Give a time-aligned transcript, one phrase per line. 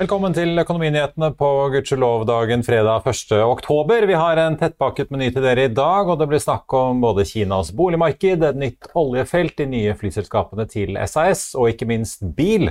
[0.00, 3.34] Velkommen til Økonominyhetene på gudskjelov-dagen fredag 1.
[3.44, 4.06] oktober.
[4.08, 7.26] Vi har en tettpakket meny til dere i dag, og det blir snakk om både
[7.28, 12.70] Kinas boligmarked, et nytt oljefelt, de nye flyselskapene til SAS og ikke minst bil.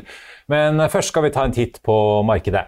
[0.50, 2.64] Men først skal vi ta en titt på markedet.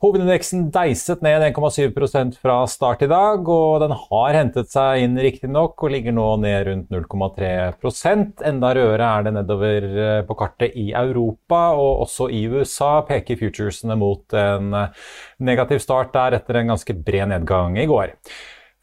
[0.00, 5.76] Hovedindeksen deiset ned 1,7% fra start i dag, og den har hentet seg inn riktignok
[5.76, 9.90] og ligger nå ned rundt 0,3% Enda rødere er det nedover
[10.24, 14.05] på kartet i Europa, og også i USA peker futuresene mot
[14.36, 15.08] en eh,
[15.38, 18.14] negativ start der etter en ganske bred nedgang i går.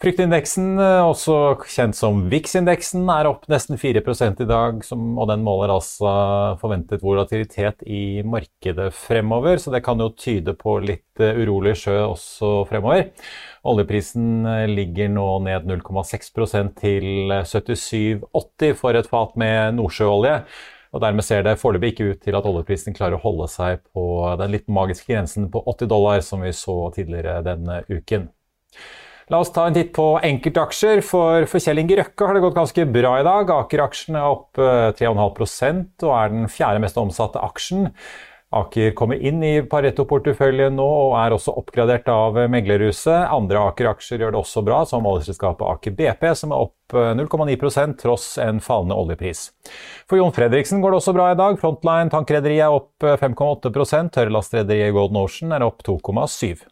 [0.04, 4.02] Fryktindeksen, eh, også kjent som VIX-indeksen, er opp nesten 4
[4.44, 10.10] i dag, og den måler altså forventet volatilitet i markedet fremover, så det kan jo
[10.12, 13.14] tyde på litt eh, urolig sjø også fremover.
[13.64, 14.44] Oljeprisen
[14.76, 20.42] ligger nå ned 0,6% til 77,80 for et fat med nordsjøolje.
[20.94, 24.04] Og Dermed ser det foreløpig ikke ut til at oljeprisen klarer å holde seg på
[24.40, 28.28] den litt magiske grensen på 80 dollar, som vi så tidligere denne uken.
[29.32, 31.02] La oss ta en titt på enkeltaksjer.
[31.06, 33.54] For, for Kjell Inge Røkke har det gått ganske bra i dag.
[33.56, 37.90] Aker-aksjen er opp 3,5% og er den fjerde mest omsatte aksjen.
[38.54, 43.26] Aker kommer inn i Pareto-porteføljen nå og er også oppgradert av meglerhuset.
[43.34, 48.28] Andre Aker-aksjer gjør det også bra, som oljeselskapet Aker BP, som er opp 0,9% tross
[48.42, 49.48] en fallende oljepris.
[50.10, 51.58] For Jon Fredriksen går det også bra i dag.
[51.62, 56.68] Frontline tankrederiet er opp 5,8% Tørrlastrederiet Golden Ocean er opp 2,7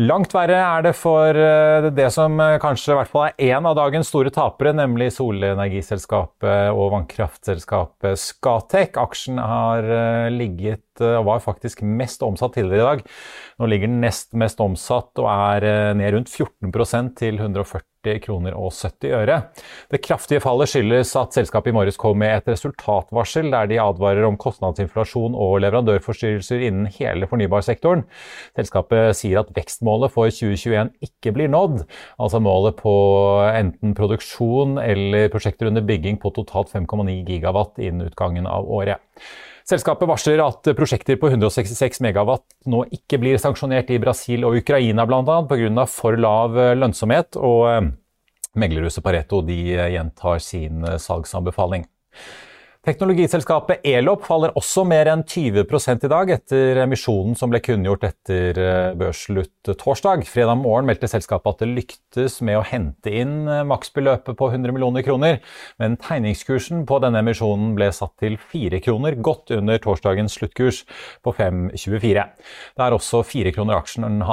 [0.00, 3.68] Langt verre er det for eh, det som eh, kanskje i hvert fall er én
[3.68, 8.96] av dagens store tapere, nemlig solenergiselskapet og vannkraftselskapet Scatec.
[8.96, 13.06] Aksjen har eh, ligget og var faktisk mest omsatt tidligere i dag.
[13.60, 17.91] Nå ligger den nest mest omsatt og er ned rundt 14% til 140
[18.24, 19.38] kroner og 70 øre.
[19.92, 24.26] Det kraftige fallet skyldes at selskapet i morges kom med et resultatvarsel der de advarer
[24.26, 28.04] om kostnadsinflasjon og leverandørforstyrrelser innen hele fornybarsektoren.
[28.58, 31.82] Selskapet sier at vekstmålet for 2021 ikke blir nådd,
[32.18, 32.94] altså målet på
[33.52, 39.02] enten produksjon eller prosjekter under bygging på totalt 5,9 gigawatt innen utgangen av året.
[39.68, 45.06] Selskapet varsler at prosjekter på 166 megawatt nå ikke blir sanksjonert i Brasil og Ukraina
[45.06, 45.40] bl.a.
[45.48, 45.86] pga.
[45.90, 47.38] for lav lønnsomhet.
[47.38, 47.90] og eh,
[48.58, 49.58] Meglerhuset Pareto de
[49.94, 51.86] gjentar sin salgsanbefaling.
[52.82, 55.60] Teknologiselskapet Elop faller også mer enn 20
[56.02, 60.24] i dag etter emisjonen som ble kunngjort etter eh, børsslutt torsdag.
[60.26, 64.74] Fredag morgen meldte selskapet at det lyktes med å hente inn eh, maksbeløpet på 100
[64.74, 65.38] millioner kroner,
[65.78, 70.82] men tegningskursen på denne emisjonen ble satt til 4 kroner, godt under torsdagens sluttkurs
[71.22, 72.28] på 5,24.
[72.74, 74.26] Det er også 4 kroner aksjen,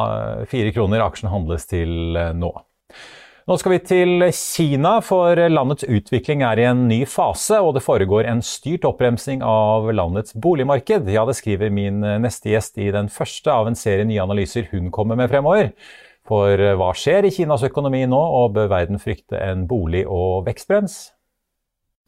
[0.50, 2.56] 4 kroner aksjen handles til eh, nå.
[3.50, 7.81] Nå skal vi til Kina, for landets utvikling er i en ny fase, og det
[7.81, 11.07] foregår en styrt oppbremsing av landets boligmarked.
[11.10, 14.92] Ja, det skriver min neste gjest i den første av en serie nye analyser hun
[14.94, 15.72] kommer med fremover.
[16.30, 21.00] For hva skjer i Kinas økonomi nå, og bør verden frykte en bolig- og vekstbrems?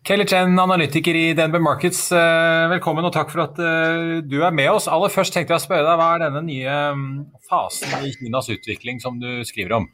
[0.06, 4.54] Kelly Chen, analytiker i DNB Markets, eh, velkommen og takk for at eh, du er
[4.54, 4.86] med oss.
[4.86, 7.10] Aller først tenkte jeg å spørre deg, Hva er denne nye mm,
[7.50, 9.90] fasen i Kinas utvikling som du skriver om?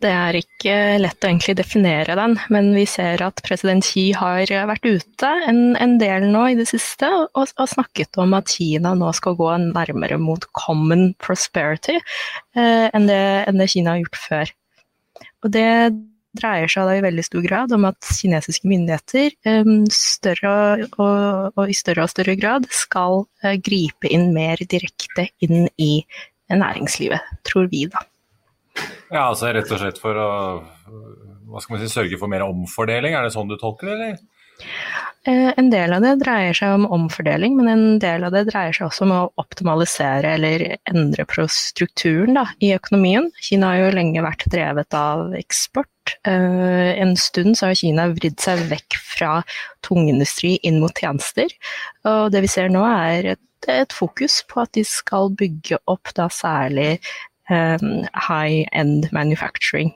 [0.00, 4.48] Det er ikke lett å egentlig definere den, men vi ser at president Xi har
[4.70, 8.94] vært ute en, en del nå i det siste og, og, snakket om at Kina
[8.96, 13.20] nå skal gå nærmere mot common prosperity eh, enn, det,
[13.50, 14.54] enn, det, Kina har gjort før.
[15.44, 15.68] Og det
[16.40, 20.54] dreier seg da i veldig stor grad om at kinesiske myndigheter eh, større
[20.94, 25.92] og, og, i større og større grad skal eh, gripe inn mer direkte inn i
[26.48, 28.00] næringslivet, tror vi da.
[29.10, 30.28] Ja, altså rett og slett for å
[31.50, 34.20] hva skal man si, sørge for mer omfordeling, er det sånn du tolker det, eller?
[35.28, 38.72] Eh, en del av det dreier seg om omfordeling, men en del av det dreier
[38.76, 43.28] seg også om å optimalisere eller endre på strukturen da, i økonomien.
[43.44, 46.14] Kina har jo lenge vært drevet av eksport.
[46.24, 49.34] Eh, en stund så har Kina vridd seg vekk fra
[49.84, 51.52] tungindustri inn mot tjenester.
[52.08, 56.14] Og det vi ser nå er et, et fokus på at de skal bygge opp
[56.16, 56.94] da særlig
[57.50, 59.92] um, high-end manufacturing.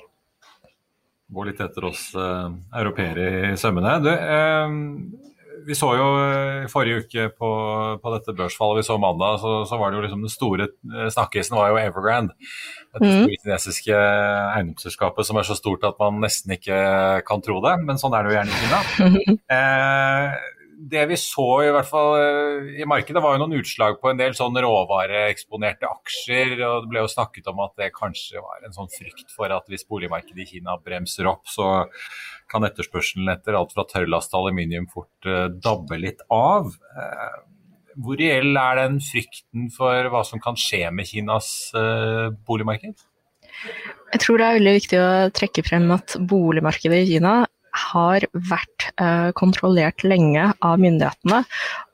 [1.34, 3.96] Går litt etter oss uh, europeere i sømmene.
[4.04, 5.30] Du, uh,
[5.64, 6.06] vi så jo
[6.64, 7.50] i forrige uke på,
[8.02, 10.66] på, dette børsfallet vi så mandag, så, så var det jo liksom den store
[11.14, 12.36] snakkisen var jo Evergrande.
[12.92, 13.30] Dette mm.
[13.46, 16.76] kinesiske eiendomsselskapet som er så stort at man nesten ikke
[17.26, 17.78] kan tro det.
[17.86, 18.82] Men sånn er det jo gjerne i Kina.
[19.48, 20.36] Uh,
[20.78, 24.20] det vi så i hvert fall eh, i markedet, var jo noen utslag på en
[24.20, 26.54] del sånn råvareeksponerte aksjer.
[26.58, 29.68] og Det ble jo snakket om at det kanskje var en sånn frykt for at
[29.70, 31.86] hvis boligmarkedet i Kina bremser opp, så
[32.50, 36.68] kan etterspørselen etter alt fra tørrlast til aluminium fort uh, dabbe litt av.
[36.92, 37.40] Uh,
[38.04, 41.70] hvor reell er den frykten for hva som kan skje med Kinas
[42.42, 43.04] boligmarked?
[44.14, 47.44] Jeg tror det er veldig viktig å trekke frem at boligmarkedet i Kina
[47.74, 51.42] har vært uh, kontrollert lenge av myndighetene.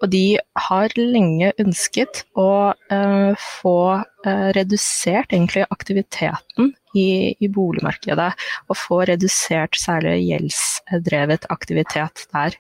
[0.01, 0.25] Og de
[0.69, 3.79] har lenge ønsket å uh, få
[4.27, 8.31] redusert egentlig aktiviteten i, i, boligmarkedet,
[8.69, 12.57] og få redusert særlig gjeldsdrevet aktivitet der.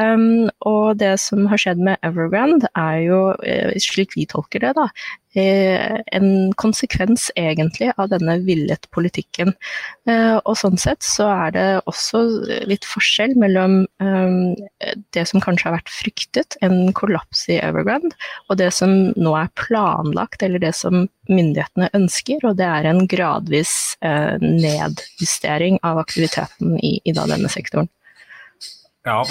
[0.00, 4.72] Um, og det som har skjedd med Evergrande, er jo, eh, slik vi tolker det,
[4.76, 4.86] da,
[5.36, 9.54] eh, en konsekvens egentlig av denne villet politikken.
[10.08, 12.24] Uh, og sånn sett så er det også
[12.68, 14.54] litt forskjell mellom um,
[15.16, 18.12] det som kanskje har vært fryktet, en kollaps i Evergrande,
[18.50, 23.06] og det som nå er planlagt, eller det som myndighetene ønsker, og det er en
[23.10, 23.74] gradvis
[24.04, 27.90] eh, nedjustering av aktiviteten i, i denne sektoren.
[29.02, 29.24] Ja,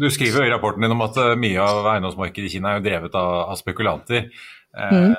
[0.00, 2.86] Du skriver i rapporten din om at eh, mye av eiendomsmarkedet i Kina er jo
[2.86, 4.28] drevet av, av spekulanter.
[4.78, 5.14] Eh, mm.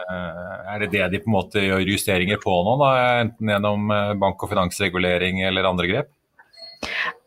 [0.72, 2.92] Er det det de på en måte gjør justeringer på nå, da?
[3.25, 6.12] enten gjennom eh, bank- og finansregulering eller andre grep?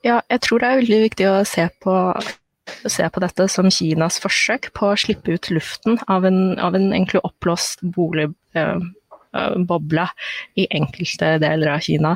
[0.07, 1.95] Ja, jeg tror det er veldig viktig å se på
[2.87, 6.93] se på dette som Kinas forsøk på å slippe ut luften av en, av en
[6.93, 10.13] egentlig oppblåst boligboble eh,
[10.63, 12.13] i enkelte deler av Kina.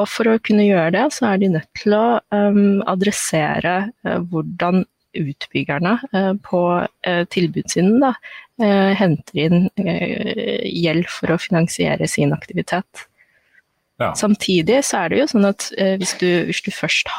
[0.00, 3.76] Og for å kunne gjøre det, så er de nødt til å um, adressere
[4.06, 4.76] uh, hvordan
[5.16, 8.12] utbyggerne uh, på uh, tilbudssiden da,
[8.56, 12.88] henter inn gjeld for å finansiere sin aktivitet.
[13.96, 14.10] Ja.
[14.12, 16.68] Samtidig så er det jo sånn at eh, hvis, du, hvis, du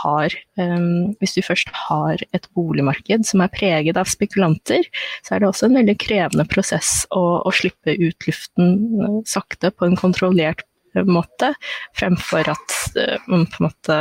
[0.04, 4.86] har, um, hvis, du, først har, et boligmarked som er preget av spekulanter,
[5.26, 9.72] så er det også en veldig krevende prosess å, å slippe ut luften uh, sakte
[9.74, 10.62] på en kontrollert
[10.94, 11.50] uh, måte,
[11.98, 14.00] fremfor at uh, man på en måte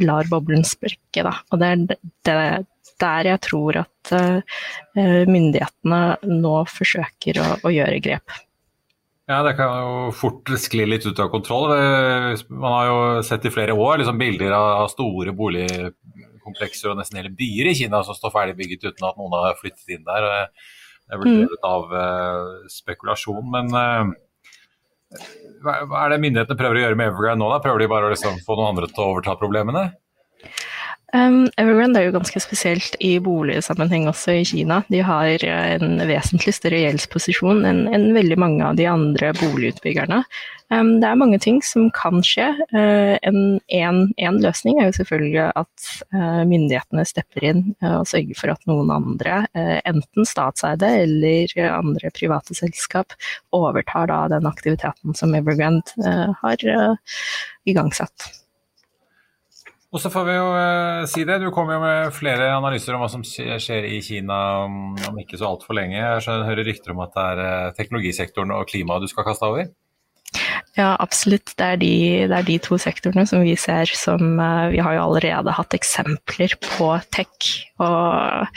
[0.00, 1.26] lar boblen sprekke.
[1.26, 1.34] Da.
[1.52, 2.36] Og det er det,
[3.02, 4.12] der jeg tror at
[4.96, 6.00] myndighetene
[6.30, 8.40] nå forsøker å, å gjøre grep.
[9.30, 11.70] Ja, det kan jo fort skli litt ut av kontroll.
[12.50, 17.30] Man har jo sett i flere år liksom bilder av store boligkomplekser og nesten hele
[17.38, 20.26] byer i Kina som står ferdig bygget uten at noen har flyttet inn der.
[20.26, 21.70] Det er vel drevet mm.
[21.70, 23.46] av uh, spekulasjon.
[23.54, 23.70] Men
[25.62, 27.50] hva er det myndighetene prøver å gjøre med Evergrande nå?
[27.52, 27.62] da?
[27.62, 29.90] Prøver de bare å liksom, få noen andre til å overta problemene?
[31.12, 34.78] Um, Evergrande er jo ganske spesielt i boligsammenheng også i Kina.
[34.88, 40.22] De har en vesentlig større gjeldsposisjon enn, enn veldig mange av de andre boligutbyggerne.
[40.72, 42.48] Um, det er mange ting som kan skje.
[42.72, 48.08] Uh, en, en, en, løsning er jo selvfølgelig at uh, myndighetene stepper inn uh, og
[48.08, 53.12] sørger for at noen andre, enten statseide eller andre private selskap,
[53.52, 56.64] overtar da den aktiviteten som Evergrande har
[57.68, 58.32] igangsatt.
[59.92, 63.02] Og så får vi jo uh, si det, du kommer jo med flere analyser om
[63.04, 65.98] hva som skjer i Kina om, ikke så altfor lenge.
[66.00, 69.68] Jeg hører rykter om at det er uh, teknologisektoren og klimaet du skal kaste over?
[70.78, 71.52] Ja, absolutt.
[71.58, 71.92] Det er, de,
[72.30, 75.76] det er de to sektorene som vi ser som uh, Vi har jo allerede hatt
[75.76, 78.48] eksempler på tech, og,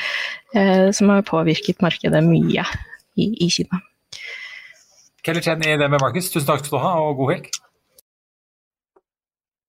[0.56, 2.64] som har påvirket markedet mye
[3.20, 3.84] i, i Kina.
[5.26, 7.52] Kelly Chen i DNB Markets, tusen takk skal du ha, og god helg.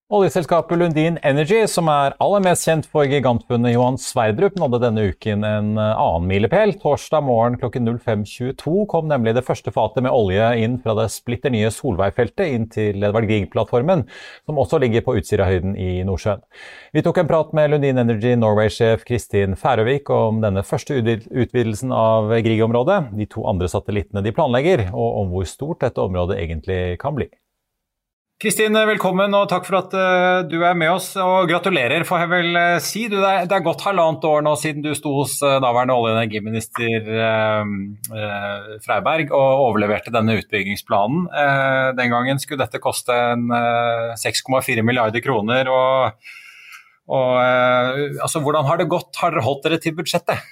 [0.07, 5.41] Oljeselskapet Lundin Energy, som er aller mest kjent for gigantfunnet Johan Sverdrup, nådde denne uken
[5.43, 6.71] en eh, annen milepæl.
[6.79, 11.51] Torsdag morgen klokken 05.22 kom nemlig det første fatet med olje inn fra det splitter
[11.51, 14.05] nye Solveig-feltet inn til Edvard Grieg-plattformen,
[14.47, 16.39] som også ligger på Utsirahøyden i Nordsjøen.
[16.95, 22.31] Vi tok en prat med Lundin Energy Norway-sjef Kristin Færøvik om denne første utvidelsen av
[22.47, 27.19] Grieg-området, de to andre satellittene de planlegger, og om hvor stort dette området egentlig kan
[27.19, 27.27] bli.
[28.37, 31.07] Kristin, velkommen og takk for at uh, du er med oss.
[31.17, 33.07] Og gratulerer, får jeg vel uh, si.
[33.09, 36.11] Du, det, er, det, gått halvannet år nå siden du sto hos uh, daværende olje-
[36.13, 37.09] og energiminister
[38.85, 41.25] Freiberg og overleverte denne utbyggingsplanen.
[41.97, 43.15] den gangen skulle dette koste
[44.21, 45.71] 6,4 milliarder kroner.
[45.73, 46.29] Og,
[47.09, 49.17] og altså, hvordan har det gått?
[49.17, 50.45] Har dere holdt dere til budsjettet?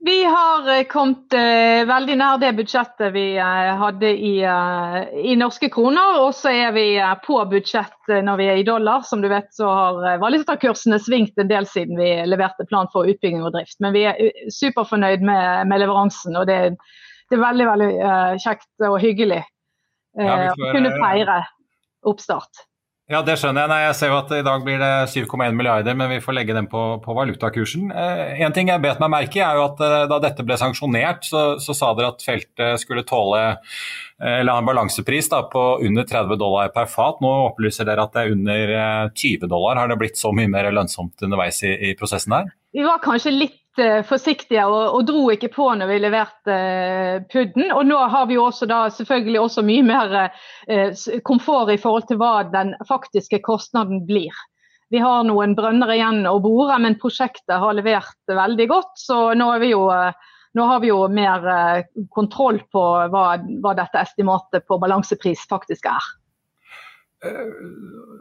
[0.00, 4.98] Vi har eh, kommet eh, veldig nær det budsjettet vi eh, hadde i, eh,
[5.32, 6.20] i, norske kroner.
[6.22, 9.02] Og så er vi eh, på budsjett eh, når vi er i dollar.
[9.08, 13.42] Som du vet så har valutakursene svingt en del siden vi leverte plan for utbygging
[13.42, 13.80] og drift.
[13.82, 14.22] Men vi er
[14.54, 16.60] superfornøyd med, med leveransen, og det,
[17.26, 17.92] det, er veldig veldig
[18.44, 19.42] kjekt og hyggelig
[20.18, 21.42] ja, å kunne feire
[22.06, 22.68] oppstart.
[23.08, 23.70] Ja, det skjønner jeg.
[23.72, 26.52] Nei, jeg ser jo at i dag blir det 7,1 milliarder, men vi får legge
[26.52, 27.86] den på, på valutakursen.
[27.88, 30.58] Eh, en ting jeg bet meg merke i, er jo at eh, da dette ble
[30.60, 35.40] sanksjonert, så, så, sa dere at feltet skulle tåle eh, eller ha en balansepris da,
[35.48, 37.24] på under 30 dollar per fat.
[37.24, 38.74] Nå opplyser dere at det er under
[39.16, 39.80] 20 eh, dollar.
[39.80, 42.52] Har det blitt så mye mer lønnsomt underveis i, i prosessen her?
[42.76, 47.18] Vi var kanskje litt Eh, forsiktige og, og, dro ikke på når vi leverte uh,
[47.30, 47.70] pudden.
[47.70, 52.08] Og nå har vi jo også da selvfølgelig også mye mer uh, komfort i forhold
[52.08, 54.34] til hva den faktiske kostnaden blir.
[54.90, 58.94] Vi har noen brønner igjen å bore, men prosjektet har levert veldig godt.
[58.98, 59.82] Så nå, jo,
[60.56, 61.44] nå har vi jo mer
[62.16, 66.08] kontroll på hva, hva dette estimatet på balansepris faktisk er.
[67.18, 67.38] Eh,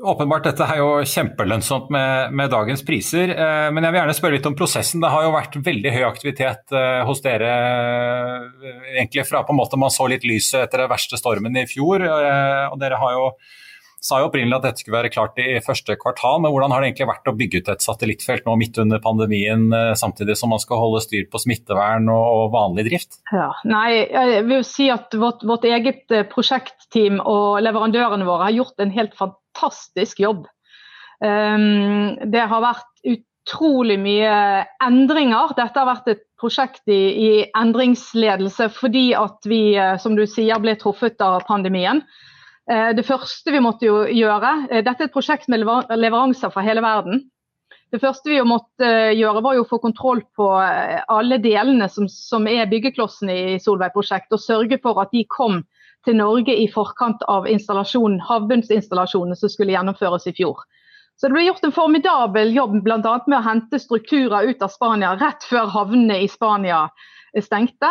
[0.02, 3.30] åpenbart, dette er jo kjempelønnsomt med, med, dagens priser.
[3.30, 5.04] Eh, men jeg vil gjerne spørre litt om prosessen.
[5.04, 7.52] Det har jo vært veldig høy aktivitet eh, hos dere
[8.96, 12.08] egentlig fra på en måte man så litt lyset etter den verste stormen i fjor.
[12.08, 13.30] og dere har jo
[14.08, 16.92] sa jo opprinnelig at dette skulle være klart i første kvartal, men hvordan har det
[16.92, 20.64] egentlig vært å bygge ut et satellittfelt nå midt under pandemien, eh, samtidig som man
[20.64, 23.20] skal holde styr på smittevern og vanlig drift?
[23.34, 28.60] Ja, nei, jeg vil si at vårt, vårt eget eh, prosjektteam og leverandørene våre har
[28.62, 30.46] gjort en helt fantastisk jobb.
[31.18, 33.10] Um, det har vært
[33.48, 34.34] utrolig mye
[34.86, 35.56] endringer.
[35.58, 40.62] Dette har vært et prosjekt i, i endringsledelse fordi at vi, eh, som du sier,
[40.64, 42.04] ble truffet av pandemien.
[42.72, 46.84] Eh, det første vi måtte gjøre eh, Dette er et prosjekt med leveranser fra hele
[46.84, 47.24] verden.
[47.94, 52.48] Det første vi måtte eh, gjøre, var å få kontroll på alle delene som, som
[52.52, 55.62] er byggeklossene i Solveig-prosjektet, og sørge for at de kom
[56.08, 60.60] til Norge i forkant av havbunnsinstallasjonene som skulle gjennomføres i fjor.
[61.18, 63.00] Så Det ble gjort en formidabel jobb bl.a.
[63.00, 66.86] med å hente strukturer ut av Spania rett før havnene i Spania
[67.44, 67.90] stengte.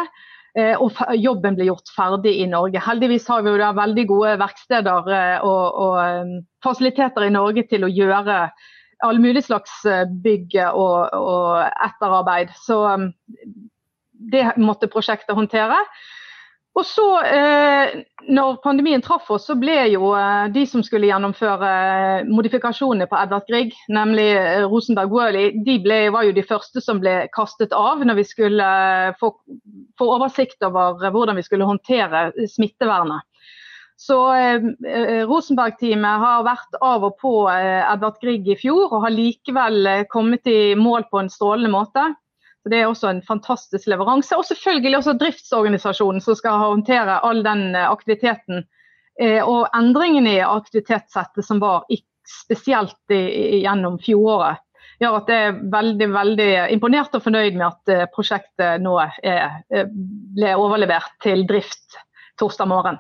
[0.57, 2.81] Eh, og jobben blir gjort ferdig i Norge.
[2.81, 6.31] Heldigvis har vi jo da veldig gode verksteder eh, og, og eh,
[6.65, 8.39] fasiliteter i Norge til å gjøre
[9.05, 9.83] all mulig slags
[10.25, 12.55] bygg og, og etterarbeid.
[12.57, 12.79] Så
[14.33, 15.77] det måtte prosjektet håndtere.
[16.77, 21.71] Og så, eh, når pandemien traff oss, så ble jo eh, de som skulle gjennomføre
[21.73, 26.83] eh, modifikasjonene på Edvard Grieg, nemlig eh, Rosenberg Worley, de ble, var jo de første
[26.85, 29.33] som ble kastet av når vi skulle eh, få,
[29.97, 33.25] få oversikt over hvordan vi skulle håndtere smittevernet.
[33.97, 39.95] Så eh, Rosenberg-teamet har vært av og på Edvard Grieg i fjor, og har likevel
[40.13, 42.11] kommet i mål på en strålende måte.
[42.67, 44.35] Så Det er også en fantastisk leveranse.
[44.35, 48.65] Og selvfølgelig også driftsorganisasjonen som skal håndtere all den eh, aktiviteten.
[49.23, 51.85] Eh, og endringene i aktivitetssettet som var
[52.27, 54.59] spesielt gjennom fjoråret,
[54.99, 59.63] gjør at jeg er veldig veldig imponert og fornøyd med at eh, prosjektet nå er,
[60.35, 62.01] ble overlevert til drift
[62.43, 62.99] torsdag morgen.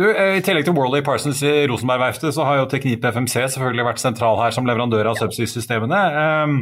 [0.00, 4.00] Du, I tillegg til Worley Parsons i Rosenberg-verftet, så har jo Teknip FMC selvfølgelig vært
[4.00, 6.02] sentral her som leverandør av subsea-systemene.
[6.48, 6.60] Um,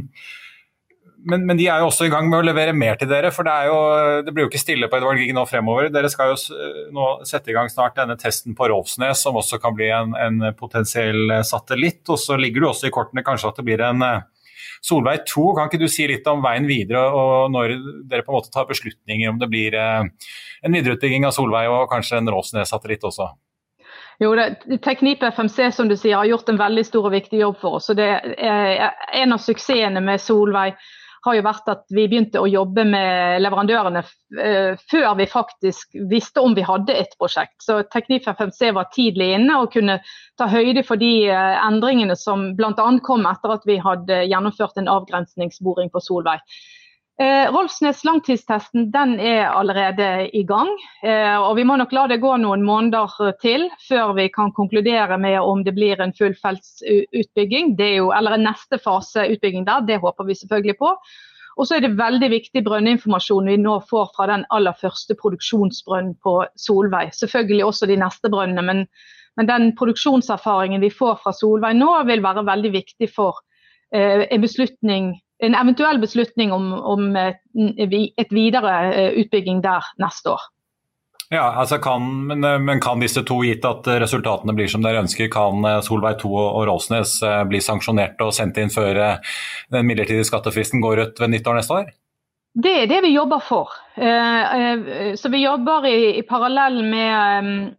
[1.27, 3.33] men, men, de er jo også i gang med å levere mer til dere.
[3.35, 3.77] For det, jo,
[4.25, 5.91] det blir jo ikke stille på Edvard Grieg nå fremover.
[5.93, 6.59] Dere skal jo
[6.97, 10.51] nå sette i gang snart denne testen på Rolfsnes, som også kan bli en, en
[10.59, 12.03] potensiell satellitt.
[12.09, 14.23] Og så ligger det også i kortene kanskje at det blir en eh,
[14.87, 15.45] Solveig 2.
[15.59, 17.77] Kan ikke du si litt om veien videre, og når
[18.09, 20.33] dere på en måte tar beslutninger om det blir eh,
[20.65, 23.29] en videreutbygging av Solveig og kanskje en Rolfsnes-satellitt også?
[24.21, 24.35] Jo,
[24.85, 27.89] Teknip FMC som du sier, har gjort en veldig stor og viktig jobb for oss.
[27.89, 30.77] og det er En av suksessene med Solveig
[31.27, 36.43] har jo vært at vi begynte å jobbe med leverandørene uh, før vi faktisk visste
[36.45, 37.59] om vi hadde et prosjekt.
[37.65, 40.01] Så Teknif FMC var tidlig inne og kunne
[40.41, 42.91] ta høyde for de uh, endringene som bl.a.
[43.07, 46.45] kom etter at vi hadde gjennomført en avgrensningsboring på Solveig.
[47.21, 50.71] Eh, Rolfsnes langtidstesten den er allerede i gang.
[51.05, 55.19] Eh, og Vi må nok la det gå noen måneder til før vi kan konkludere
[55.21, 57.75] med om det blir en fullfeltsutbygging.
[57.77, 60.95] Er eller en neste fase utbygging der, det håper vi selvfølgelig på.
[61.59, 66.17] Og så er det veldig viktig brønninformasjon vi nå får fra den aller første produksjonsbrønnen
[66.25, 67.13] på Solveig.
[67.13, 68.87] Selvfølgelig også de neste brønnene, men,
[69.37, 73.45] men den produksjonserfaringen vi får fra Solveig nå, vil være veldig viktig for
[73.93, 80.49] eh, en beslutning en eventuell beslutning om, om et videre eh, utbygging der neste år.
[81.31, 85.03] Ja, altså kan, men, eh, men, kan disse to, gitt at resultatene blir som dere
[85.05, 89.01] ønsker, kan eh, Solveig 2 og Råsnes bli sanksjonert og sendt inn før
[89.73, 91.91] den midlertidige skattefristen går ut ved nyttår neste år?
[92.61, 93.71] Det er det vi jobber for.
[93.95, 97.77] Så Vi jobber i, i parallell med,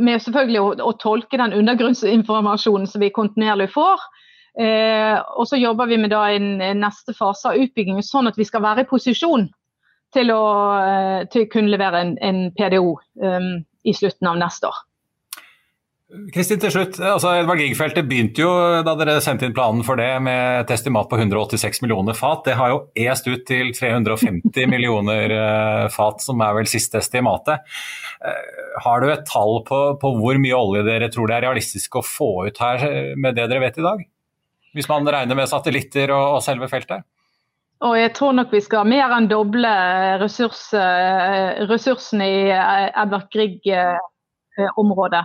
[0.00, 4.06] med selvfølgelig å, å, tolke den undergrunnsinformasjonen som vi kontinuerlig får.
[4.52, 8.64] Eh, og så jobber vi med en, neste fase av utbyggingen, sånn at vi skal
[8.64, 9.48] være i posisjon
[10.12, 10.44] til å,
[10.84, 14.82] eh, til kunne levere en, en PDO um, eh, i slutten av neste år.
[16.34, 16.98] Kristin, til slutt.
[17.00, 18.50] altså Edvard Grieg-feltet begynte jo
[18.84, 22.42] da dere sendte inn planen for det med et estimat på 186 millioner fat.
[22.44, 27.64] Det har jo est ut til 350 millioner uh, fat, som er vel siste estimatet.
[28.84, 32.04] Har du et tall på, på, hvor mye olje dere tror det er realistisk å
[32.04, 34.04] få ut her med det dere vet i dag?
[34.76, 37.04] Hvis man regner med satellitter og, og selve feltet?
[37.82, 39.70] Og jeg tror nok vi skal mer enn doble
[40.22, 45.22] ressurs, eh, ressursene i eh, Edvard Grieg-området.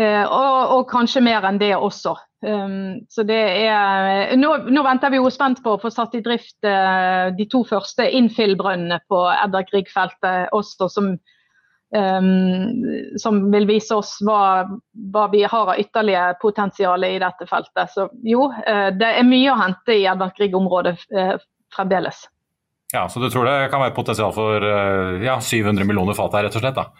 [0.00, 2.14] Eh, og, og, kanskje mer enn det også.
[2.40, 3.36] Um, så det
[3.66, 7.60] er, nå, nå, venter vi jo spent på å få satt i drift de to
[7.68, 11.10] første infill-brønnene på Edvard Grieg-feltet også, som
[11.90, 12.84] Um,
[13.18, 14.62] som vil vise oss hva,
[15.10, 17.90] hva, vi har av ytterligere potensial i dette feltet.
[17.90, 21.32] Så jo, uh, det er mye å hente i Edvard Grieg-området uh,
[21.74, 22.28] fremdeles.
[22.94, 26.46] Ja, Så du tror det kan være potensial for uh, ja, 700 millioner fat her,
[26.46, 26.78] rett og slett?
[26.78, 26.92] da?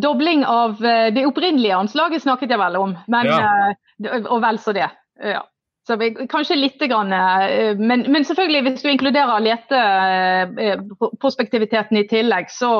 [0.00, 4.20] dobling av det opprinnelige anslaget snakket jeg vel om, men, ja.
[4.22, 4.86] og vel så det.
[5.20, 5.42] Ja.
[5.88, 12.08] Så vi, kanskje litt, grann, eh, men, men, selvfølgelig hvis du inkluderer leteprospektiviteten eh, i
[12.10, 12.72] tillegg, så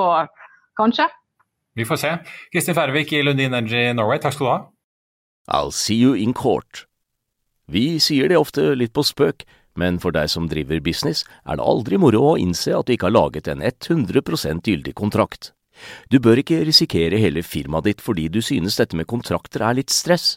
[0.78, 1.06] kanskje.
[1.78, 2.10] Vi får se.
[2.52, 4.60] Kristin Færvik i Lundin Energy Norway, takk skal du ha.
[5.50, 6.86] I'll see you in court.
[7.70, 9.44] Vi sier det ofte litt på spøk,
[9.78, 13.06] men for deg som driver business, er det aldri moro å innse at du ikke
[13.08, 15.52] har laget en 100% gyldig kontrakt.
[16.12, 19.90] Du bør ikke risikere hele firmaet ditt fordi du synes dette med kontrakter er litt
[19.94, 20.36] stress.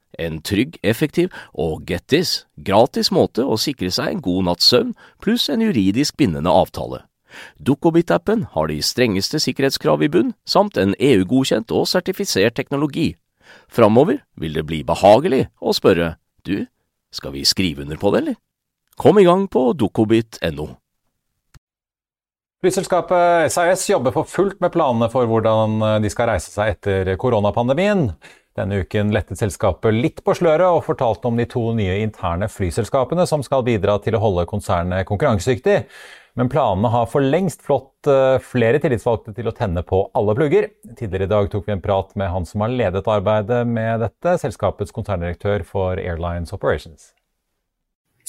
[0.21, 4.93] En trygg, effektiv og get this, gratis måte å sikre seg en god natts søvn
[5.23, 7.03] pluss en juridisk bindende avtale.
[7.63, 13.13] Dukkobit-appen har de strengeste sikkerhetskrav i bunn, samt en EU-godkjent og sertifisert teknologi.
[13.71, 16.15] Framover vil det bli behagelig å spørre
[16.47, 16.67] du,
[17.11, 18.37] skal vi skrive under på det, eller?
[18.99, 20.67] Kom i gang på dukkobit.no.
[22.61, 28.11] Flyselskapet SAS jobber for fullt med planene for hvordan de skal reise seg etter koronapandemien.
[28.59, 33.23] Denne uken lettet selskapet litt på sløret og fortalte om de to nye interne flyselskapene
[33.29, 35.77] som skal bidra til å holde konsernet konkurransedyktig.
[36.39, 40.69] Men planene har for lengst flått eh, flere tillitsvalgte til å tenne på alle plugger.
[40.99, 44.37] Tidligere i dag tok vi en prat med han som har ledet arbeidet med dette,
[44.43, 47.11] selskapets konserndirektør for Airlines Operations.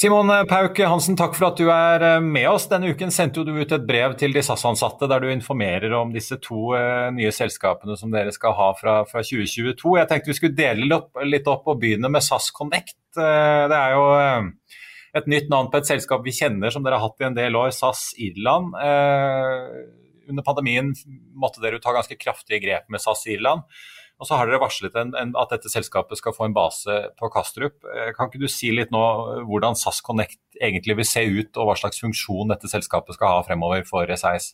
[0.02, 2.64] Simon Pauk Hansen, takk for at du er eh, med oss.
[2.66, 6.40] Denne uken sendte du ut et brev til de SAS-ansatte der du informerer om disse
[6.42, 9.92] to uh, nye selskapene som dere skal ha fra, fra 2022.
[10.00, 10.98] Jeg tenkte vi skulle dele
[11.30, 12.98] litt opp og begynne med SAS Connect.
[13.14, 14.04] Uh, det er jo
[15.22, 17.62] et nytt navn på et selskap vi kjenner som dere har hatt i en del
[17.62, 18.74] år, SAS Irland.
[20.32, 20.90] under pandemien
[21.38, 23.62] måtte dere ta ganske kraftige grep med SAS Irland.
[24.22, 27.30] Og så har dere varslet en, en, at dette selskapet skal få en base på
[27.34, 27.80] Kastrup.
[27.82, 29.02] Eh, kan ikke du si litt nå
[29.48, 33.40] hvordan SAS Connect egentlig vil se ut, og hva slags funksjon dette selskapet skal ha
[33.48, 34.52] fremover for SAS?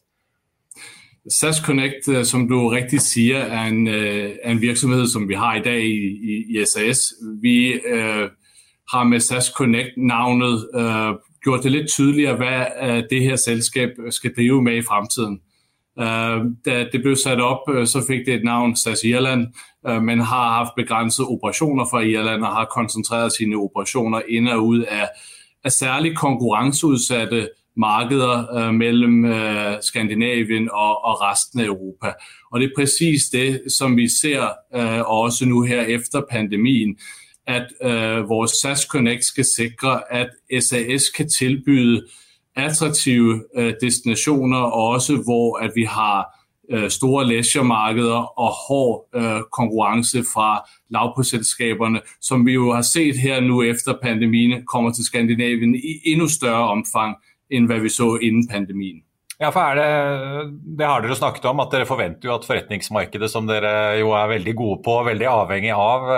[1.28, 5.56] SAS Connect, eh, som du riktig sier, er en, eh, en virksomhet som vi har
[5.56, 7.12] i dag i, i SAS.
[7.42, 8.30] Vi uh,
[8.92, 14.32] har med SAS Connect-navnet uh, gjort det litt tydeligere, hva uh, det her selskap skal
[14.32, 15.40] drive med i fremtiden.
[16.00, 19.46] Øh, da det ble satt op, øh, så fikk det et navn SAS Irland,
[19.88, 24.66] øh, men har haft begrensede operationer fra Irland og har koncentreret sine operationer ind og
[24.66, 25.06] ut av,
[25.64, 29.24] av særlig konkurranseutsatte markeder mellom
[29.82, 32.12] Skandinavien og, og resten av Europa.
[32.52, 34.42] Og det er præcis det, som vi ser
[35.06, 36.96] også nu her efter pandemien,
[37.46, 37.66] at
[38.28, 40.30] vores SAS Connect skal sikre, at
[40.62, 42.02] SAS kan tilbyde
[42.58, 46.38] attraktive øh, destinationer, også hvor at vi har
[46.70, 53.40] øh, store leisure-markeder og hård øh, konkurrence fra lavprisselskaberne, som vi jo har set her
[53.40, 57.16] nu efter pandemien, kommer til Skandinavien i endnu større omfang,
[57.50, 59.04] enn hva vi så innen pandemien.
[59.40, 59.84] Ja, for det,
[60.78, 64.32] det har dere snakket om, at dere forventer jo at forretningsmarkedet, som dere jo er
[64.34, 66.08] veldig gode på, og veldig avhengig av,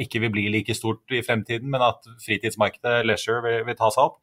[0.00, 4.08] ikke vil bli like stort i fremtiden, men at fritidsmarkedet, leisure, vil, vil ta seg
[4.08, 4.16] opp.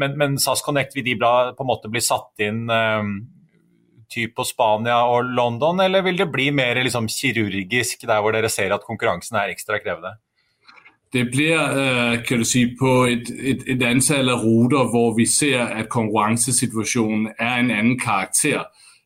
[0.00, 3.16] Men, men, SAS Connect, vil de på en måte bli satt inn um,
[4.10, 8.50] typ på Spania og London, eller vil det bli mer liksom, kirurgisk der hvor dere
[8.52, 10.16] ser at konkurransen er ekstra krevende?
[11.14, 15.26] Det blir øh, kan du si, på et, et, et antall av ruter, hvor vi
[15.30, 18.64] ser, at konkurransesituasjonen er en annen karakter.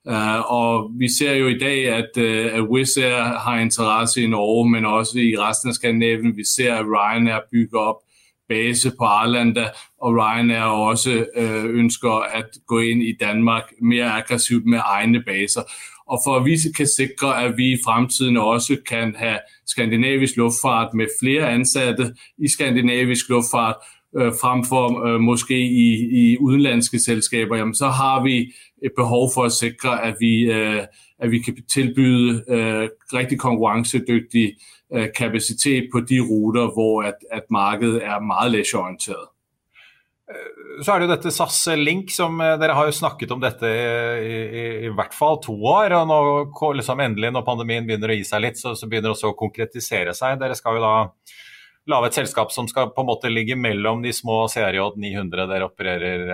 [0.09, 4.27] Uh, og vi ser jo i dag, at, uh, at Wizz Air har interesse i
[4.27, 6.37] Norge, men også i resten av Skandinavien.
[6.37, 8.01] Vi ser, at Ryanair bygger op
[8.49, 9.67] base på Arlanda,
[10.01, 15.63] og Ryanair også uh, ønsker at gå inn i Danmark mer aggressivt med egne baser.
[16.09, 20.95] Og for at vi kan sikre, at vi i fremtiden også kan ha skandinavisk luftfart
[20.95, 23.77] med flere ansatte i skandinavisk luftfart,
[24.17, 25.91] øh, frem øh, måske i,
[26.23, 28.53] i udenlandske selskaber, jamen, så har vi
[28.85, 30.83] et behov for at sikre, at vi, øh,
[31.19, 34.78] at vi kan tilbyde øh, rigtig konkurrencedygtig øh,
[35.15, 39.29] kapacitet på de ruter, hvor at, at markedet er meget leisure-orienteret.
[40.29, 43.41] Eh, så er det jo dette SAS Link, som eh, dere har jo snakket om
[43.43, 45.95] dette i, i, i hvert fall to år.
[45.97, 49.17] og nå liksom Endelig, når pandemien begynner å gi seg litt, så, så begynner det
[49.17, 50.39] også å konkretisere seg.
[50.41, 50.95] Dere skal jo da
[51.89, 55.69] lage et selskap som skal på en måte ligge mellom de små CRJ 900 dere
[55.71, 56.27] opererer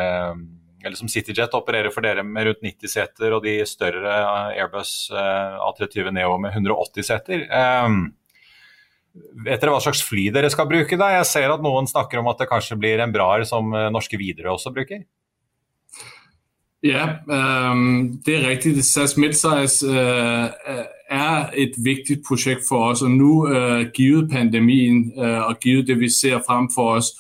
[0.84, 4.18] eller som CityJet opererer for dere med rundt 90 seter, og de større
[4.50, 7.46] Airbus A320 Neo med 180 seter.
[9.14, 10.98] Vet dere hva slags fly dere skal bruke?
[10.98, 11.12] da?
[11.20, 14.18] Jeg ser at noen snakker om at det kanskje blir en Braer som eh, norske
[14.18, 15.05] Widerøe også bruker?
[16.85, 17.07] Ja,
[17.72, 18.85] um, det er riktig.
[18.85, 20.50] SAS Midsize uh,
[21.09, 23.03] er et viktig prosjekt for oss.
[23.03, 27.14] og Nå, uh, givet pandemien uh, og givet det vi ser frem for oss,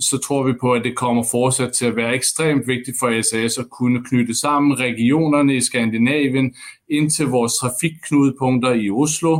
[0.00, 3.58] så tror vi på at det kommer fortsatt til å være ekstremt viktig for SAS
[3.60, 6.48] å kunne knytte sammen regionene i Skandinavien
[6.88, 9.34] inn til våre trafikknutepunkter i Oslo,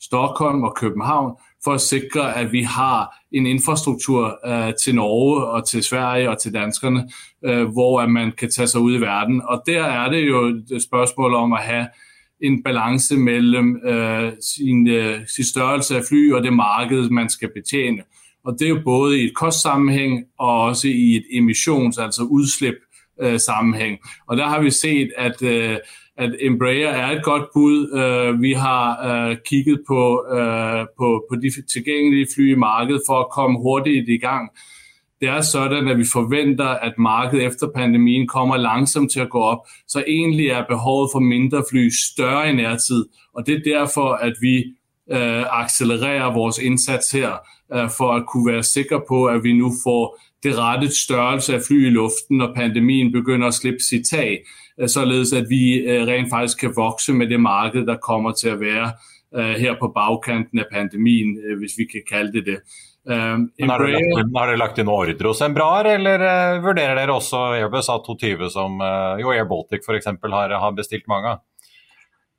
[0.00, 1.34] Stockholm og København,
[1.68, 6.38] for at sikre, at vi har en infrastruktur øh, til Norge og til Sverige og
[6.38, 7.08] til danskerne,
[7.44, 9.42] øh, hvor at man kan tage sig ud i verden.
[9.48, 11.86] Og der er det jo et spørgsmål om at have
[12.40, 17.50] en balance mellem øh, sin, øh, sin størrelse af fly og det marked, man skal
[17.54, 18.02] betjene.
[18.44, 22.76] Og det er jo både i et kostsammenhæng og også i et emissions, altså udslip
[23.22, 23.98] øh, sammenhæng.
[24.28, 25.76] Og der har vi set, at øh,
[26.18, 27.78] at Embraer er et godt bud.
[27.92, 33.20] Uh, vi har uh, kigget på, uh, på, på de tilgængelige fly i markedet for
[33.20, 34.50] at komme hurtigt i gang.
[35.20, 39.38] Det er sådan, at vi forventer, at markedet efter pandemien kommer langsomt til at gå
[39.38, 44.08] op, så egentlig er behovet for mindre fly større i nærtid, og det er derfor,
[44.12, 44.64] at vi
[45.12, 47.32] uh, accelererer vores indsats her,
[47.74, 51.60] uh, for at kunne være sikre på, at vi nu får det rette størrelse af
[51.68, 54.44] fly i luften, når pandemien begynder at slippe sit tag.
[54.80, 58.52] Øh, således at vi øh, rent faktisk kan vokse med det marked, der kommer til
[58.52, 58.92] å være
[59.36, 62.60] øh, her på bagkanten av pandemien, hvis vi kan kalle det det.
[63.08, 67.14] Um, har, dere lagt, har dere lagt inn ordre hos Embraer, eller uh, vurderer dere
[67.14, 70.10] også Airbus A220, som uh, jo Air Baltic f.eks.
[70.28, 71.40] Har, har bestilt mange av?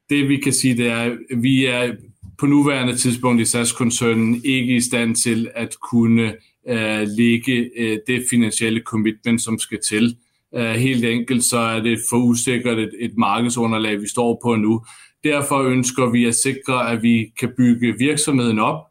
[0.09, 1.95] Det vi kan si, det er vi er
[2.37, 7.57] på nuværende tidspunkt i SAS-konsernen ikke i stand til å kunne uh, legge
[8.05, 10.13] det finansielle commitment, som skal til
[10.55, 14.85] helt enkelt så er det for usikkert et, et markedsunderlag, vi står på nå.
[15.23, 18.85] Derfor ønsker vi at sikre, at vi kan bygge virksomheden op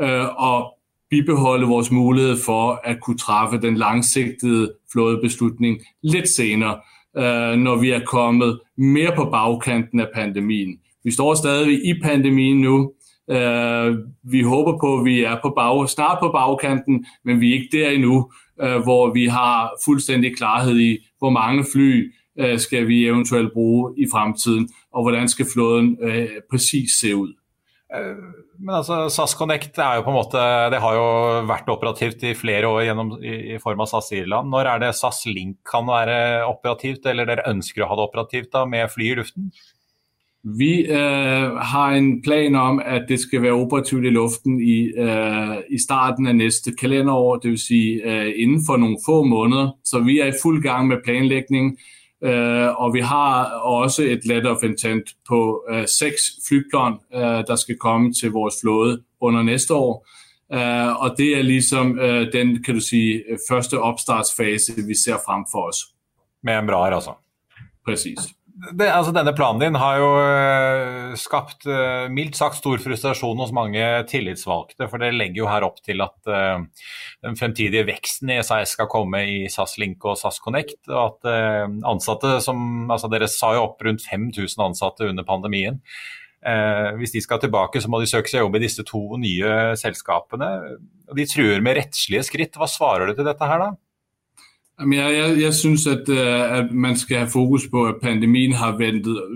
[0.00, 0.78] øh, og
[1.10, 6.80] bibeholde vores mulighed for at kunne træffe den langsiktige flådebeslutning litt senere,
[7.16, 10.78] øh, når vi er kommet mer på bakkanten av pandemien.
[11.04, 12.92] Vi står stadig i pandemien nu.
[14.24, 17.78] Vi håber på, at vi er på bag, snart på bagkanten, men vi er ikke
[17.78, 18.30] der endnu.
[18.62, 23.94] Øh, hvor vi har fuldstændig klarhed i, hvor mange fly øh, skal vi eventuelt bruge
[23.98, 27.32] i fremtiden, og hvordan skal flåden øh, præcis se ud.
[28.58, 30.38] Men altså, SAS Connect er jo på en måte,
[30.72, 31.06] det har jo
[31.46, 34.50] vært operativt i flere år gjennom, i, i form av SAS Irland.
[34.50, 38.50] Når er det SAS Link kan være operativt, eller dere ønsker å ha det operativt
[38.54, 39.50] da, med fly i luften?
[40.46, 45.56] Vi øh, har en plan om at det skal være operativt i luften i, øh,
[45.70, 49.70] i starten av næste kalenderår, det vil Si, øh, innenfor noen få måneder.
[49.84, 51.78] Så vi er i full gang med planlægning,
[52.24, 57.56] Uh, og vi har også et letter of intent på uh, seks flyplan uh, der
[57.56, 60.06] skal komme til vores flåde under næste år.
[60.98, 61.98] og det er liksom
[62.32, 65.78] den kan du sige, første oppstartsfase vi ser frem for oss.
[66.42, 67.10] Med en bra altså?
[67.86, 68.18] Precis
[68.54, 73.50] det, altså denne planen din har jo uh, skapt uh, mildt sagt stor frustrasjon hos
[73.54, 74.86] mange tillitsvalgte.
[74.90, 76.62] For det legger jo her opp til at uh,
[77.26, 80.78] den fremtidige veksten i SAS skal komme i SAS Link og SAS Connect.
[80.86, 81.32] Og at
[81.90, 85.80] ansatte som altså Dere sa jo opp rundt 5000 ansatte under pandemien.
[86.98, 90.50] hvis de skal tilbake, så må de søke seg jobb i disse to nye selskapene.
[91.08, 92.58] og De truer med rettslige skritt.
[92.60, 93.83] Hva svarer du til dette her, da?
[94.80, 98.76] Jeg, jeg, jeg synes at, uh, at, man skal ha fokus på at pandemien har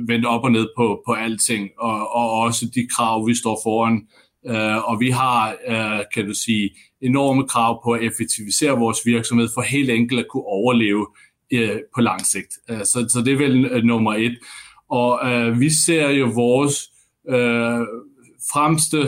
[0.09, 4.01] vendt opp og ned på, på alting, og, og, også de krav vi står foran.
[4.49, 9.51] Uh, og vi har uh, kan du si, enorme krav på å effektivisere vår virksomhet
[9.55, 11.07] for helt enkelt å kunne overleve
[11.95, 12.59] på lang sikt.
[12.85, 14.37] Så, så, det er vel nummer ett.
[14.93, 15.23] Og
[15.57, 16.75] vi ser jo vår
[18.51, 19.01] fremste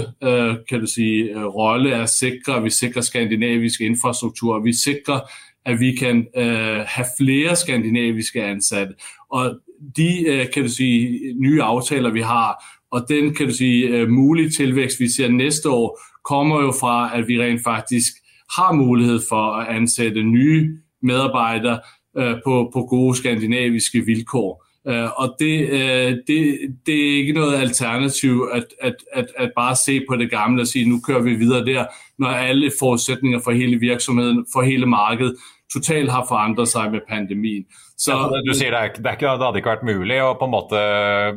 [0.71, 4.63] kan du si, rolle er å sikre vi sikrer skandinavisk infrastruktur.
[4.65, 5.27] Vi sikrer
[5.65, 8.95] at vi kan øh, have flere skandinaviske ansatte.
[9.31, 9.61] Og
[9.97, 14.09] de øh, kan du sige, nye aftaler, vi har, og den kan du sige, øh,
[14.09, 18.13] mulige tilvækst, vi ser næste år, kommer jo fra, at vi rent faktisk
[18.57, 21.81] har mulighed for at ansætte nye medarbejdere
[22.17, 24.67] øh, på, på gode skandinaviske vilkår.
[24.89, 26.39] Uh, og det, uh, det,
[26.87, 30.71] det, er ikke noe alternativ at, at, at, at, bare se på det gamle og
[30.71, 35.37] si nå kører vi videre der, når alle forutsetninger for hele virksomheden, for hele markedet,
[35.73, 37.67] totalt har forandret seg med pandemien.
[37.97, 40.33] Så, ja, du sier det, er, det, er ikke, det, hadde ikke vært mulig å
[40.41, 40.81] på en måte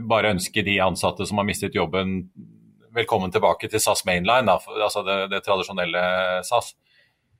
[0.09, 2.21] bare ønske de ansatte som har mistet jobben,
[2.95, 6.07] velkommen tilbake til SAS Mainline, da, altså det, det tradisjonelle
[6.47, 6.71] SAS?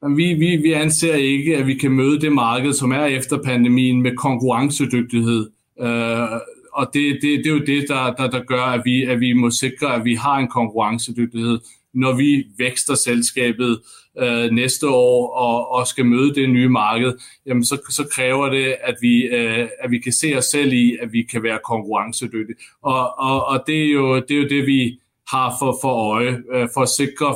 [0.03, 4.01] Vi, vi, vi, anser ikke at vi kan møte det markedet som er etter pandemien
[4.03, 5.53] med konkurransedyktighet.
[5.75, 6.39] Uh,
[6.73, 9.33] og det, det, det, er jo det der, der, der gør, at vi, at vi,
[9.33, 11.59] må sikre at vi har en konkurrencedygtighed,
[11.93, 13.79] når vi vekster selskabet
[14.19, 17.13] øh, næste år og, og, skal møte det nye marked,
[17.45, 20.97] jamen så, så kræver det at vi, øh, at vi, kan se oss selv i
[21.01, 22.57] at vi kan være konkurrencedygtige.
[22.81, 26.43] Og, og, og det, er jo, det, er jo, det vi har for, for øje,
[26.53, 27.35] øh, for å sikre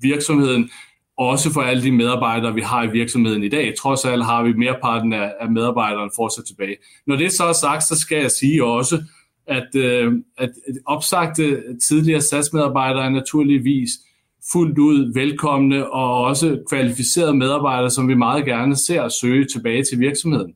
[0.00, 0.70] virksomheten
[1.20, 3.74] også for alle de medarbeidere vi har i virksomheten i dag.
[3.78, 6.76] Trods alt har vi merparten av, af medarbejderne fortsat tilbake.
[7.06, 9.02] Når det så er sagt, så skal jeg sige også
[9.46, 10.50] at, øh, at
[10.86, 13.90] oppsagte tidligere SAS-medarbejdere er naturligvis
[14.52, 20.00] fullt ut velkomne og også kvalificerede medarbeidere som vi meget gerne ser søge tilbake til
[20.00, 20.54] virksomheten.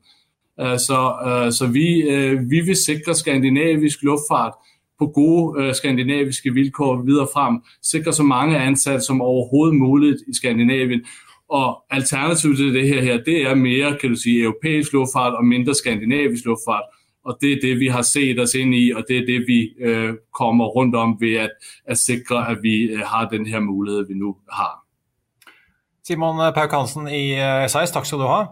[0.61, 2.01] Øh, så, øh, så vi,
[2.49, 4.53] vi, vil sikre skandinavisk luftfart
[4.99, 7.61] på gode skandinaviske vilkår videre frem.
[7.83, 11.01] Sikre så mange ansatte som overhovedet mulig i Skandinavien.
[11.49, 15.75] Og Alternativet til det her, det er mer kan du si, europeisk luftfart og mindre
[15.75, 16.83] skandinavisk luftfart.
[17.25, 19.73] Og Det er det vi har sett oss inn i, og det er det vi
[19.81, 21.49] øh, kommer rundt om ved at,
[21.85, 24.85] at sikre at vi øh, har denne muligheten vi nå har.
[26.07, 27.33] Simon Pauk Hansen i
[27.67, 28.43] SAS, takk skal du ha.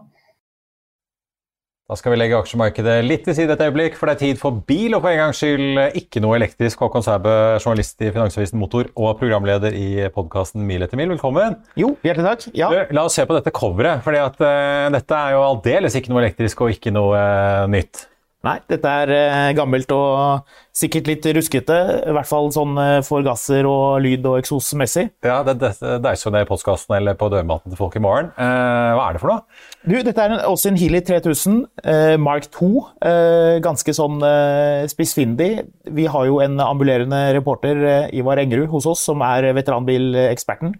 [1.91, 4.61] Da skal vi legge aksjemarkedet litt til side et øyeblikk, for det er tid for
[4.63, 6.79] bil, og for en gangs skyld ikke noe elektrisk.
[6.79, 11.57] Håkon Sæbø, journalist i Finansavisen Motor og programleder i podkasten Mil etter mil, velkommen.
[11.75, 12.55] Jo, hjertelig takk.
[12.55, 12.71] Ja.
[12.71, 16.23] Du, la oss se på dette coveret, for uh, dette er jo aldeles ikke noe
[16.23, 18.05] elektrisk og ikke noe uh, nytt.
[18.43, 21.77] Nei, dette er eh, gammelt og sikkert litt ruskete.
[22.09, 25.05] I hvert fall sånn eh, forgasser og lyd- og eksosmessig.
[25.23, 28.03] Ja, det, det, det er ikke ned i postkassen eller på dørmatten til folk i
[28.03, 28.33] morgen.
[28.35, 29.63] Eh, hva er det for noe?
[29.87, 32.73] Du, dette er en Austin Healy 3000 eh, Mark 2.
[33.07, 35.51] Eh, ganske sånn eh, spissfindig.
[35.95, 37.79] Vi har jo en ambulerende reporter,
[38.11, 40.75] Ivar Engerud, hos oss, som er veteranbileksperten.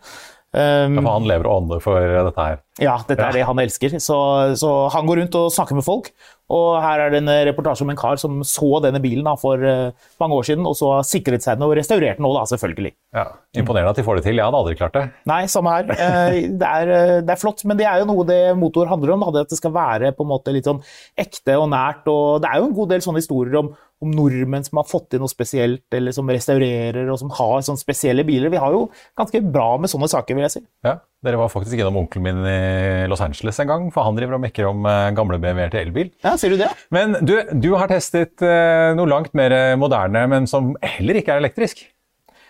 [0.54, 2.60] Um, han lever og ånder for dette her?
[2.78, 3.96] Ja, dette er det han elsker.
[3.98, 4.18] Så,
[4.62, 6.12] så, han går rundt og snakker med folk.
[6.52, 9.62] Og her er det en reportasje om en kar som så denne bilen da, for
[9.64, 12.92] uh, mange år siden, og så har sikret seg den og restaurert den da, selvfølgelig.
[13.16, 13.26] Ja,
[13.56, 14.38] Imponerende at de får det til.
[14.42, 15.06] Jeg hadde aldri klart det.
[15.30, 15.88] Nei, samme her.
[15.88, 19.26] Uh, det, er, det, er, flott, men det er jo noe det motor handler om.
[19.34, 20.84] Da, at det skal være på en måte litt sånn
[21.20, 22.04] ekte og nært.
[22.12, 23.72] og Det er jo en god del sånne historier om
[24.04, 27.82] om nordmenn som har fått til noe spesielt, eller som restaurerer og som har sånne
[27.82, 28.52] spesielle biler.
[28.54, 28.86] Vi har jo
[29.20, 30.64] ganske bra med sånne saker, vil jeg si.
[30.86, 34.36] Ja, Dere var faktisk gjennom onkelen min i Los Angeles en gang, for han driver
[34.36, 36.12] og mekker om eh, gamle BMW-er til elbil.
[36.26, 36.68] Ja, sier du det?
[36.92, 41.44] Men du, du har testet eh, noe langt mer moderne, men som heller ikke er
[41.46, 41.86] elektrisk?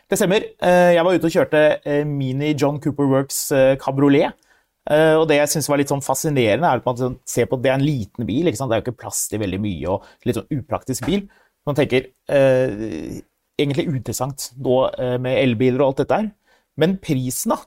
[0.10, 0.44] Det stemmer.
[0.62, 3.38] Jeg var ute og kjørte Mini John Cooper Works
[3.82, 4.36] kabriolet.
[4.92, 7.64] Og det jeg syns var litt sånn fascinerende, er at man sånn ser på at
[7.64, 8.50] det er en liten bil.
[8.50, 11.24] Det er jo ikke plass til veldig mye, og litt sånn upraktisk bil.
[11.68, 13.20] Man tenker eh,
[13.60, 16.32] egentlig uinteressant nå eh, med elbiler og alt dette her.
[16.80, 17.62] Men prisen, da.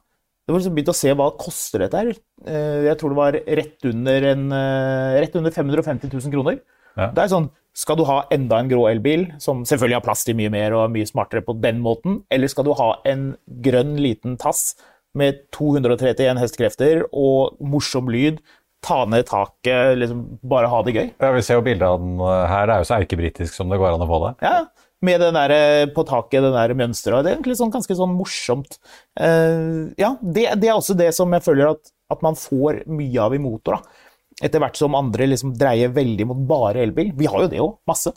[0.46, 2.10] Det var liksom begynt å se hva koster dette her.
[2.46, 6.60] Eh, jeg tror det var rett under, en, eh, rett under 550 000 kroner.
[6.96, 7.10] Ja.
[7.12, 10.32] Det er sånn, Skal du ha enda en grå elbil, som selvfølgelig har plass til
[10.38, 13.98] mye mer og er mye smartere på den måten, eller skal du ha en grønn
[14.00, 14.78] liten tass
[15.12, 18.40] med 231 hestekrefter og morsom lyd,
[18.86, 21.06] ta ned taket, liksom bare ha det gøy?
[21.18, 22.66] Ja, Vi ser jo bildet av den her.
[22.66, 24.32] Det er jo så erkebritisk som det går an å få det.
[24.46, 24.58] Ja,
[25.04, 27.24] med den der, eh, på taket, den der mønsteret.
[27.24, 28.78] Det er egentlig sånn, ganske sånn morsomt.
[29.18, 33.20] Uh, ja, det, det, er også det som jeg føler at, at, man får mye
[33.22, 33.76] av i motor.
[33.76, 34.02] da.
[34.46, 37.12] Etter hvert som andre liksom dreier veldig mot bare elbil.
[37.16, 38.14] Vi har jo det òg, masse.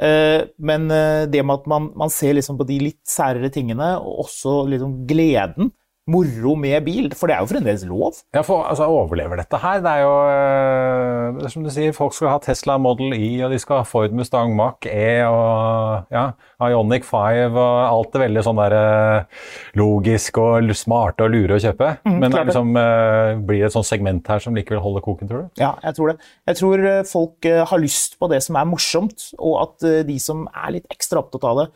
[0.00, 0.86] Uh, men
[1.32, 5.00] det med at man, man ser liksom på de litt særere tingene, og også liksom
[5.10, 5.74] gleden
[6.10, 8.18] moro med bil, for det er jo fremdeles lov.
[8.34, 9.80] Ja, for altså, Overlever dette her?
[9.84, 13.30] Det er jo eh, det er som du sier, folk skal ha Tesla Model Y,
[13.46, 16.24] og de skal ha Ford Mustang Mach E og ja,
[16.66, 19.42] Ionic 5 og alt det veldig sånn der eh,
[19.80, 21.92] logisk og smarte og lure å kjøpe.
[22.06, 25.30] Mm, Men det liksom, eh, blir det et sånt segment her som likevel holder koken,
[25.30, 25.60] tror du?
[25.62, 26.18] Ja, jeg tror det.
[26.50, 30.76] Jeg tror folk har lyst på det som er morsomt, og at de som er
[30.78, 31.70] litt ekstra opptatt av det,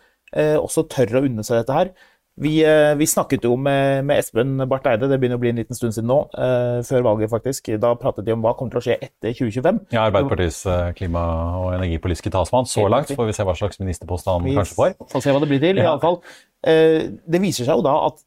[0.58, 1.92] også tør å unne seg dette her.
[2.34, 5.60] Vi, eh, vi, snakket jo med, med, Espen Barth Eide, det begynner å bli en
[5.60, 7.70] liten stund siden nå, eh, før valget faktisk.
[7.78, 9.78] Da pratet de om hva kommer til å skje etter 2025.
[9.94, 11.22] Ja, Arbeiderpartiets uh, klima-
[11.60, 12.66] og energipolitiske talsmann.
[12.66, 14.96] Så langt får vi se hva slags ministerpost han vi kanskje får.
[15.12, 15.86] Får se hva det blir til, ja.
[15.86, 16.18] i alle fall.
[16.66, 18.24] Uh, det viser seg jo da at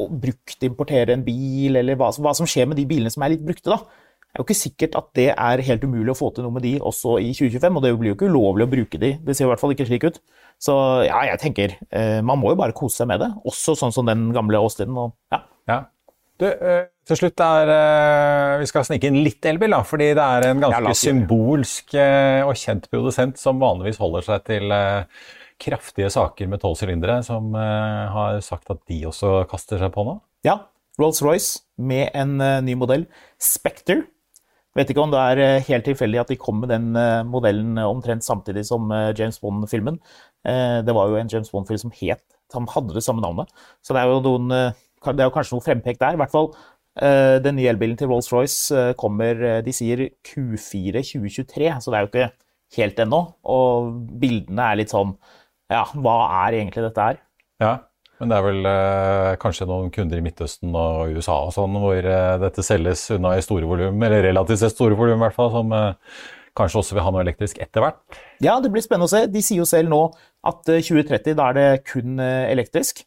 [0.00, 3.44] å bruktimportere en bil, eller hva, hva, som skjer med de bilene som er litt
[3.44, 3.82] brukte, da.
[4.32, 6.64] Det er jo ikke sikkert at det er helt umulig å få til noe med
[6.64, 9.10] de også i 2025, og det blir jo ikke ulovlig å bruke de.
[9.20, 10.14] Det ser i hvert fall ikke slik ut.
[10.56, 10.72] Så
[11.04, 13.28] ja, jeg tenker eh, man må jo bare kose seg med det.
[13.44, 14.96] Også sånn som den gamle Austin.
[14.96, 15.42] Og, ja.
[15.68, 15.76] ja.
[16.40, 20.24] Du, eh, til slutt er eh, Vi skal snike inn litt elbil, da, fordi det
[20.24, 24.72] er en ganske symbolsk og kjent produsent som vanligvis holder seg til
[25.62, 30.16] kraftige saker med tolv sylindere, som har sagt at de også kaster seg på nå?
[30.48, 30.56] Ja.
[30.96, 33.04] Rolls-Royce med en ny modell.
[33.36, 34.00] Spectre.
[34.72, 36.94] Vet ikke om det er helt tilfeldig at de kom med den
[37.28, 39.98] modellen omtrent samtidig som James Bond-filmen.
[40.48, 43.48] Eh, det var jo en James Bond-film som het som hadde det samme navnet.
[43.82, 44.72] Så det er jo, noen, eh,
[45.06, 46.16] det er jo kanskje noe frempek der.
[46.16, 46.50] I hvert fall
[47.00, 52.10] eh, den nye elbilen til Rolls-Royce kommer De sier Q4 2023, så det er jo
[52.10, 52.28] ikke
[52.78, 53.22] helt ennå.
[53.54, 55.16] Og bildene er litt sånn
[55.72, 57.22] Ja, hva er egentlig dette her?
[57.62, 57.76] Ja,
[58.22, 61.98] men det er vel eh, kanskje noen kunder i Midtøsten og USA og sånn, hvor
[61.98, 65.50] eh, dette selges unna i store volum, eller relativt sett store volum i hvert fall,
[65.50, 66.20] som eh,
[66.58, 67.98] kanskje også vil ha noe elektrisk etter hvert?
[68.44, 69.24] Ja, det blir spennende å se.
[69.26, 70.04] De sier jo selv nå
[70.46, 73.02] at 2030 eh, da er det kun eh, elektrisk.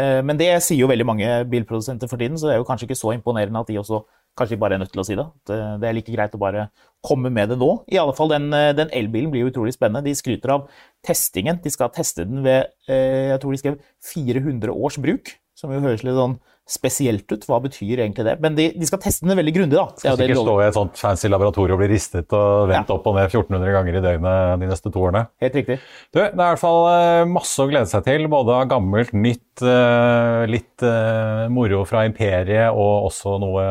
[0.00, 2.88] Eh, men det sier jo veldig mange bilprodusenter for tiden, så det er jo kanskje
[2.88, 4.00] ikke så imponerende at de også
[4.38, 5.26] kanskje bare er nødt til å si det.
[5.46, 6.68] Det er like greit å bare
[7.04, 7.70] komme med det nå.
[7.92, 10.04] I alle fall den, den elbilen blir utrolig spennende.
[10.06, 10.66] De skryter av
[11.06, 11.60] testingen.
[11.62, 13.78] De skal teste den ved jeg tror de skrev
[14.14, 17.44] 400 års bruk, som jo høres litt sånn spesielt ut.
[17.44, 18.34] Hva betyr egentlig det?
[18.40, 19.76] Men de, de skal teste den veldig grundig.
[19.76, 19.84] da.
[20.00, 22.96] Skal ikke stå i et sånt fancy laboratorium og bli ristet og vendt ja.
[22.96, 25.26] opp og ned 1400 ganger i døgnet de neste to årene.
[25.44, 25.78] Helt riktig.
[26.08, 28.28] Du, det er i hvert fall eh, masse å glede seg til.
[28.32, 33.68] Både av gammelt, nytt, eh, litt uh, moro fra imperiet og også noe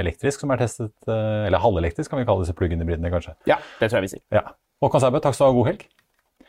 [0.00, 0.94] elektrisk som er testet.
[1.06, 3.36] Eller halvelektrisk, kan vi kalle disse plug-in-hybridene, kanskje.
[3.50, 4.24] Ja, det tror jeg vi sier.
[4.40, 4.46] Ja.
[4.82, 5.58] Håkon Sæbø, takk skal du ha.
[5.60, 5.84] God helg.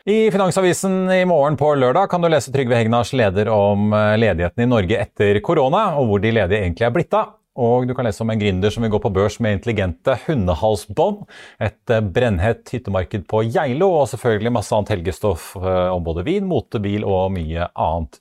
[0.06, 4.60] I Finansavisen i morgen på lørdag kan du lese Trygve Hegnars leder om eh, ledigheten
[4.60, 7.30] i Norge etter korona, og hvor de ledige egentlig er blitt av.
[7.56, 11.22] Og du kan lese om en gründer som vil gå på børs med intelligente hundehalsbånd,
[11.56, 16.44] et eh, brennhett hyttemarked på Geilo, og selvfølgelig masse annet helgestoff eh, om både vin,
[16.52, 18.20] mote, og mye annet.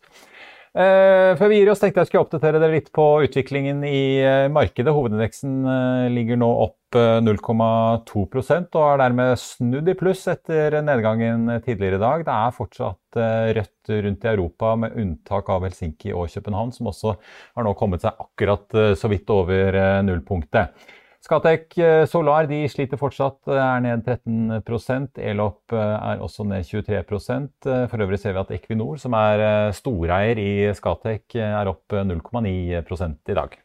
[0.73, 4.47] Uh, før vi gir oss, tenkte jeg skulle oppdatere dere litt på utviklingen i uh,
[4.49, 4.89] markedet.
[4.95, 11.97] Hovedindeksen uh, ligger nå opp 0,2% og er dermed snudd i pluss etter nedgangen tidligere
[11.97, 12.25] i dag.
[12.25, 13.17] Det er fortsatt
[13.57, 18.05] rødt rundt i Europa, med unntak av Helsinki og København, som også har nå kommet
[18.05, 20.85] seg akkurat så vidt over nullpunktet.
[21.23, 26.67] Scatec eh, Solar de sliter fortsatt, eh, er ned 13 Elop eh, er også ned
[26.67, 32.51] 23% For øvrig ser vi at Equinor, som er storeier i Skatec, er opp 0,9
[32.51, 33.55] i dag.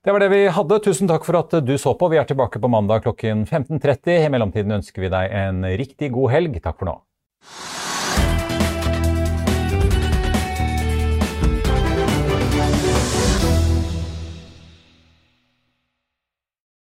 [0.00, 0.80] Det var det vi hadde.
[0.80, 2.08] Tusen takk for at du så på.
[2.08, 4.24] Vi er tilbake på mandag klokken 15.30.
[4.24, 6.56] I mellomtiden ønsker vi deg en riktig god helg.
[6.64, 6.96] Takk for nå.